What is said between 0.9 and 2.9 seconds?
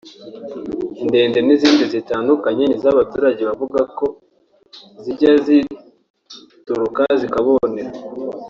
inkende n’ izindi zitandukanye nizo